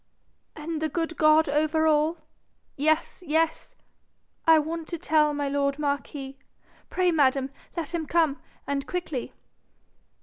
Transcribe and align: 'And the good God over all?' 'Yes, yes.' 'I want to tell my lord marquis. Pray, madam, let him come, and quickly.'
'And 0.55 0.81
the 0.81 0.89
good 0.89 1.15
God 1.15 1.47
over 1.47 1.85
all?' 1.85 2.17
'Yes, 2.75 3.23
yes.' 3.23 3.75
'I 4.47 4.57
want 4.57 4.87
to 4.87 4.97
tell 4.97 5.31
my 5.31 5.47
lord 5.47 5.77
marquis. 5.77 6.39
Pray, 6.89 7.11
madam, 7.11 7.51
let 7.77 7.93
him 7.93 8.07
come, 8.07 8.41
and 8.65 8.87
quickly.' 8.87 9.31